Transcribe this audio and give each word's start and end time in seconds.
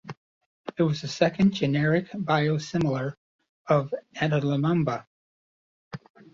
It 0.79 0.81
was 0.81 1.01
the 1.01 1.07
second 1.07 1.53
generic 1.53 2.09
biosimilar 2.13 3.13
of 3.67 3.93
adalimumab. 4.15 5.05